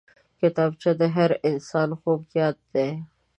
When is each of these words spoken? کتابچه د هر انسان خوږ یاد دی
کتابچه 0.39 0.91
د 0.99 1.01
هر 1.15 1.31
انسان 1.49 1.89
خوږ 1.99 2.21
یاد 2.39 2.57
دی 2.73 2.89